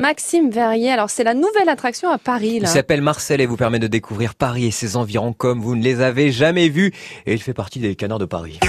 Maxime 0.00 0.48
Verrier, 0.48 0.92
alors 0.92 1.10
c'est 1.10 1.24
la 1.24 1.34
nouvelle 1.34 1.68
attraction 1.68 2.08
à 2.08 2.18
Paris. 2.18 2.60
Il 2.60 2.68
s'appelle 2.68 3.02
Marcel 3.02 3.40
et 3.40 3.46
vous 3.46 3.56
permet 3.56 3.80
de 3.80 3.88
découvrir 3.88 4.36
Paris 4.36 4.66
et 4.66 4.70
ses 4.70 4.94
environs 4.94 5.32
comme 5.32 5.60
vous 5.60 5.74
ne 5.74 5.82
les 5.82 6.00
avez 6.02 6.30
jamais 6.30 6.68
vus. 6.68 6.92
Et 7.26 7.32
il 7.32 7.42
fait 7.42 7.52
partie 7.52 7.80
des 7.80 7.96
canards 7.96 8.20
de 8.20 8.24
Paris. 8.24 8.60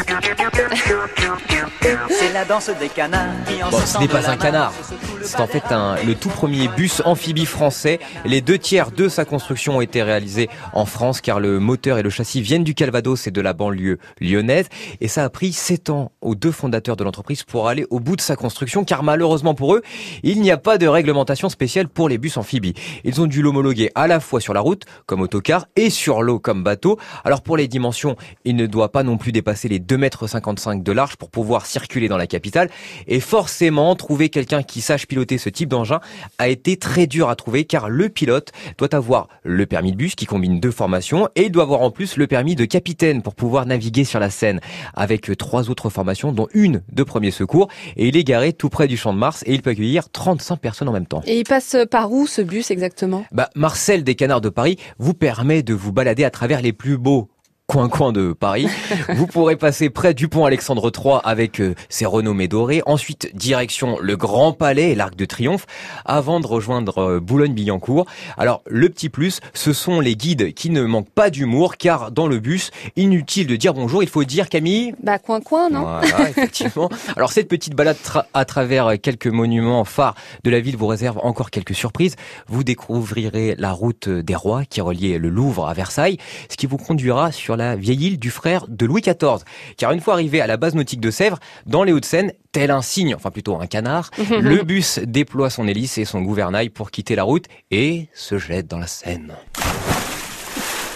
C'est 2.09 2.33
la 2.33 2.45
danse 2.45 2.69
des 2.79 2.89
canards 2.89 3.27
Bon, 3.71 3.79
ce 3.79 3.99
n'est 3.99 4.07
pas 4.07 4.29
un 4.29 4.37
canard. 4.37 4.73
C'est 5.21 5.39
en 5.39 5.47
fait 5.47 5.63
un, 5.71 5.95
le 6.03 6.15
tout 6.15 6.29
premier 6.29 6.67
bus 6.67 7.01
amphibie 7.05 7.45
français. 7.45 7.99
Les 8.25 8.41
deux 8.41 8.57
tiers 8.57 8.91
de 8.91 9.07
sa 9.07 9.25
construction 9.25 9.77
ont 9.77 9.81
été 9.81 10.01
réalisés 10.03 10.49
en 10.73 10.85
France 10.85 11.21
car 11.21 11.39
le 11.39 11.59
moteur 11.59 11.97
et 11.97 12.03
le 12.03 12.09
châssis 12.09 12.41
viennent 12.41 12.63
du 12.63 12.73
Calvados 12.73 13.27
et 13.27 13.31
de 13.31 13.41
la 13.41 13.53
banlieue 13.53 13.99
lyonnaise. 14.19 14.67
Et 15.01 15.07
ça 15.07 15.23
a 15.23 15.29
pris 15.29 15.53
sept 15.53 15.89
ans 15.89 16.11
aux 16.21 16.35
deux 16.35 16.51
fondateurs 16.51 16.95
de 16.95 17.03
l'entreprise 17.03 17.43
pour 17.43 17.67
aller 17.67 17.85
au 17.89 17.99
bout 17.99 18.15
de 18.15 18.21
sa 18.21 18.35
construction 18.35 18.83
car 18.83 19.03
malheureusement 19.03 19.53
pour 19.53 19.75
eux, 19.75 19.81
il 20.23 20.41
n'y 20.41 20.51
a 20.51 20.57
pas 20.57 20.77
de 20.77 20.87
réglementation 21.19 21.49
spéciale 21.49 21.89
pour 21.89 22.07
les 22.07 22.17
bus 22.17 22.37
amphibies. 22.37 22.73
Ils 23.03 23.19
ont 23.19 23.27
dû 23.27 23.41
l'homologuer 23.41 23.91
à 23.93 24.07
la 24.07 24.21
fois 24.21 24.39
sur 24.39 24.53
la 24.53 24.61
route 24.61 24.85
comme 25.05 25.19
autocar 25.21 25.67
et 25.75 25.89
sur 25.89 26.21
l'eau 26.21 26.39
comme 26.39 26.63
bateau. 26.63 26.97
Alors 27.25 27.41
pour 27.41 27.57
les 27.57 27.67
dimensions, 27.67 28.15
il 28.45 28.55
ne 28.55 28.65
doit 28.67 28.91
pas 28.91 29.03
non 29.03 29.17
plus 29.17 29.33
dépasser 29.33 29.67
les 29.67 29.79
2 29.79 29.97
mètres 29.97 30.27
55 30.27 30.81
de 30.81 30.91
large 30.93 31.17
pour 31.17 31.29
pouvoir 31.29 31.65
circuler 31.65 32.07
dans 32.07 32.15
la 32.15 32.25
capitale. 32.25 32.69
Et 33.07 33.19
forcément, 33.19 33.95
trouver 33.95 34.29
quelqu'un 34.29 34.63
qui 34.63 34.79
sache 34.79 35.07
piloter 35.07 35.37
ce 35.37 35.49
type 35.49 35.67
d'engin 35.67 35.99
a 36.37 36.47
été 36.47 36.77
très 36.77 37.05
dur 37.05 37.29
à 37.29 37.35
trouver 37.35 37.65
car 37.65 37.89
le 37.89 38.07
pilote 38.07 38.53
doit 38.77 38.95
avoir 38.95 39.27
le 39.43 39.65
permis 39.65 39.91
de 39.91 39.97
bus 39.97 40.15
qui 40.15 40.25
combine 40.25 40.61
deux 40.61 40.71
formations 40.71 41.27
et 41.35 41.47
il 41.47 41.51
doit 41.51 41.63
avoir 41.63 41.81
en 41.81 41.91
plus 41.91 42.15
le 42.15 42.27
permis 42.27 42.55
de 42.55 42.63
capitaine 42.63 43.21
pour 43.21 43.35
pouvoir 43.35 43.65
naviguer 43.65 44.05
sur 44.05 44.21
la 44.21 44.29
Seine 44.29 44.61
avec 44.93 45.29
trois 45.37 45.69
autres 45.69 45.89
formations 45.89 46.31
dont 46.31 46.47
une 46.53 46.81
de 46.93 47.03
premier 47.03 47.31
secours 47.31 47.67
et 47.97 48.07
il 48.07 48.15
est 48.15 48.23
garé 48.23 48.53
tout 48.53 48.69
près 48.69 48.87
du 48.87 48.95
champ 48.95 49.13
de 49.13 49.17
Mars 49.17 49.43
et 49.45 49.53
il 49.53 49.61
peut 49.61 49.71
accueillir 49.71 50.09
35 50.09 50.57
personnes 50.57 50.87
en 50.87 50.93
même 50.93 51.05
temps. 51.05 51.08
Et 51.25 51.39
il 51.39 51.43
passe 51.43 51.75
par 51.89 52.11
où 52.11 52.27
ce 52.27 52.41
bus 52.41 52.71
exactement? 52.71 53.25
Bah, 53.31 53.49
Marcel 53.55 54.03
des 54.03 54.15
Canards 54.15 54.41
de 54.41 54.49
Paris 54.49 54.77
vous 54.97 55.13
permet 55.13 55.63
de 55.63 55.73
vous 55.73 55.91
balader 55.91 56.23
à 56.23 56.29
travers 56.29 56.61
les 56.61 56.73
plus 56.73 56.97
beaux 56.97 57.29
coin-coin 57.69 58.11
de 58.11 58.33
Paris. 58.33 58.67
Vous 59.09 59.27
pourrez 59.27 59.55
passer 59.55 59.91
près 59.91 60.15
du 60.15 60.27
pont 60.27 60.43
Alexandre 60.45 60.91
III 60.91 61.19
avec 61.23 61.61
euh, 61.61 61.75
ses 61.87 62.07
renommées 62.07 62.47
dorées. 62.47 62.81
Ensuite, 62.87 63.29
direction 63.35 63.99
le 64.01 64.17
Grand 64.17 64.53
Palais 64.53 64.89
et 64.89 64.95
l'Arc 64.95 65.15
de 65.15 65.25
Triomphe 65.25 65.67
avant 66.03 66.39
de 66.39 66.47
rejoindre 66.47 66.97
euh, 66.97 67.19
Boulogne-Billancourt. 67.19 68.07
Alors, 68.39 68.63
le 68.65 68.89
petit 68.89 69.09
plus, 69.09 69.39
ce 69.53 69.71
sont 69.71 69.99
les 69.99 70.15
guides 70.15 70.55
qui 70.55 70.71
ne 70.71 70.81
manquent 70.81 71.11
pas 71.11 71.29
d'humour 71.29 71.77
car 71.77 72.09
dans 72.09 72.25
le 72.25 72.39
bus, 72.39 72.71
inutile 72.95 73.45
de 73.45 73.55
dire 73.55 73.75
bonjour, 73.75 74.01
il 74.01 74.09
faut 74.09 74.23
dire 74.23 74.49
Camille. 74.49 74.95
Bah 75.03 75.19
coin-coin, 75.19 75.69
non 75.69 75.81
Voilà, 75.81 76.27
effectivement. 76.27 76.89
Alors, 77.15 77.31
cette 77.31 77.49
petite 77.49 77.75
balade 77.75 77.97
tra- 78.03 78.25
à 78.33 78.45
travers 78.45 78.99
quelques 78.99 79.27
monuments 79.27 79.85
phares 79.85 80.15
de 80.43 80.49
la 80.49 80.59
ville 80.59 80.75
vous 80.75 80.87
réserve 80.87 81.19
encore 81.21 81.51
quelques 81.51 81.75
surprises. 81.75 82.15
Vous 82.47 82.63
découvrirez 82.63 83.53
la 83.59 83.73
route 83.73 84.09
des 84.09 84.35
rois 84.35 84.65
qui 84.65 84.81
reliait 84.81 85.19
le 85.19 85.29
Louvre 85.29 85.67
à 85.67 85.75
Versailles, 85.75 86.17
ce 86.49 86.57
qui 86.57 86.65
vous 86.65 86.77
conduira 86.77 87.31
sur 87.31 87.58
la 87.59 87.75
vieille 87.75 88.07
île 88.07 88.19
du 88.19 88.31
frère 88.31 88.65
de 88.67 88.85
Louis 88.85 89.01
XIV. 89.01 89.43
Car 89.77 89.91
une 89.91 89.99
fois 89.99 90.13
arrivé 90.13 90.41
à 90.41 90.47
la 90.47 90.57
base 90.57 90.75
nautique 90.75 91.01
de 91.01 91.11
Sèvres, 91.11 91.39
dans 91.65 91.83
les 91.83 91.91
Hauts-de-Seine, 91.91 92.31
tel 92.51 92.71
un 92.71 92.81
cygne, 92.81 93.13
enfin 93.13 93.29
plutôt 93.31 93.59
un 93.59 93.67
canard, 93.67 94.09
le 94.29 94.63
bus 94.63 94.99
déploie 94.99 95.49
son 95.49 95.67
hélice 95.67 95.97
et 95.97 96.05
son 96.05 96.21
gouvernail 96.21 96.69
pour 96.69 96.89
quitter 96.89 97.15
la 97.15 97.23
route 97.23 97.45
et 97.69 98.07
se 98.13 98.37
jette 98.37 98.67
dans 98.67 98.79
la 98.79 98.87
Seine. 98.87 99.33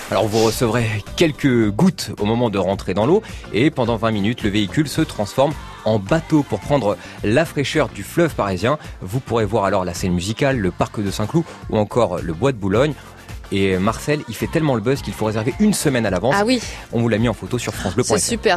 Alors 0.09 0.27
vous 0.27 0.43
recevrez 0.45 0.87
quelques 1.17 1.69
gouttes 1.69 2.11
au 2.19 2.25
moment 2.25 2.49
de 2.49 2.57
rentrer 2.57 2.93
dans 2.93 3.05
l'eau 3.05 3.23
et 3.51 3.71
pendant 3.71 3.97
20 3.97 4.11
minutes 4.11 4.43
le 4.43 4.49
véhicule 4.49 4.87
se 4.87 5.01
transforme 5.01 5.53
en 5.85 5.99
bateau 5.99 6.43
pour 6.43 6.59
prendre 6.59 6.97
la 7.23 7.45
fraîcheur 7.45 7.89
du 7.89 8.03
fleuve 8.03 8.35
parisien. 8.35 8.77
Vous 9.01 9.19
pourrez 9.19 9.45
voir 9.45 9.65
alors 9.65 9.85
la 9.85 9.93
scène 9.93 10.13
musicale, 10.13 10.59
le 10.59 10.71
parc 10.71 11.01
de 11.03 11.11
Saint-Cloud 11.11 11.43
ou 11.69 11.77
encore 11.77 12.21
le 12.21 12.33
bois 12.33 12.51
de 12.51 12.57
Boulogne. 12.57 12.93
Et 13.55 13.77
Marcel, 13.77 14.21
il 14.27 14.33
fait 14.35 14.47
tellement 14.47 14.73
le 14.73 14.81
buzz 14.81 15.03
qu'il 15.03 15.13
faut 15.13 15.25
réserver 15.25 15.53
une 15.59 15.73
semaine 15.73 16.07
à 16.07 16.09
l'avance. 16.09 16.33
Ah 16.35 16.43
oui, 16.43 16.59
On 16.91 16.99
vous 16.99 17.07
l'a 17.07 17.19
mis 17.19 17.29
en 17.29 17.35
photo 17.35 17.59
sur 17.59 17.71
c'est 17.71 17.81
francebleu.fr. 17.81 18.17
super. 18.17 18.51